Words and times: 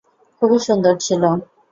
খুবই 0.37 0.59
সুন্দর 0.67 0.93
ছিল। 1.05 1.23